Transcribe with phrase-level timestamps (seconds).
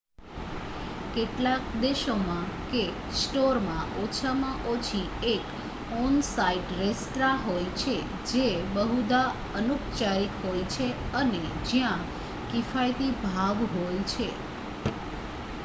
[1.15, 2.79] કેટલાક દેશોમાં કે
[3.17, 5.51] સ્ટોરમાં ઓછામાં ઓછી એક
[5.97, 7.93] ઑન-સાઇટ રેસ્ત્રાં હોય છે
[8.31, 9.27] જે બહુધા
[9.55, 10.87] અનુપચારિક હોય છે
[11.19, 12.03] અને જ્યાં
[12.49, 14.27] કિફાયતી ભાવ હોય છે